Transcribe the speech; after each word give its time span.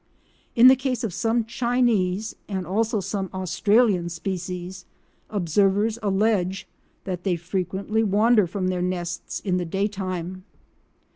In 0.55 0.67
the 0.67 0.75
case 0.75 1.03
of 1.03 1.13
some 1.13 1.45
Chinese 1.45 2.35
and 2.47 2.65
also 2.65 3.01
some 3.01 3.29
Australian 3.35 4.09
species 4.09 4.85
observers 5.29 5.99
allege 6.01 6.67
that 7.03 7.23
they 7.23 7.35
frequently 7.35 8.01
wander 8.01 8.47
from 8.47 8.69
their 8.69 8.81
nests 8.81 9.39
in 9.41 9.57
the 9.57 9.63
day 9.65 9.87
time. 9.87 10.43